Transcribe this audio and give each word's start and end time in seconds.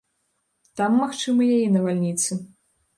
Там 0.81 0.97
магчымыя 1.03 1.55
і 1.69 1.71
навальніцы. 1.77 2.43